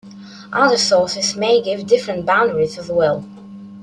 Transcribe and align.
Other 0.51 0.77
sources 0.79 1.35
may 1.37 1.61
give 1.61 1.85
different 1.85 2.25
boundaries 2.25 2.79
as 2.79 2.89
well. 2.89 3.23